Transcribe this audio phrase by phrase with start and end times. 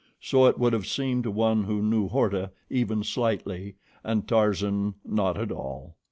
[0.19, 5.37] So it would have seemed to one who knew Horta even slightly and Tarzan not
[5.37, 5.95] at all.